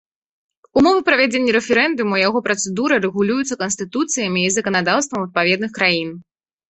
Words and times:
Умовы 0.79 1.01
правядзення 1.09 1.51
рэферэндуму 1.57 2.13
і 2.19 2.23
яго 2.29 2.39
працэдура 2.47 2.93
рэгулююцца 3.05 3.59
канстытуцыямі 3.63 4.41
і 4.49 4.53
заканадаўствам 4.59 5.19
адпаведных 5.27 5.71
краін. 5.77 6.09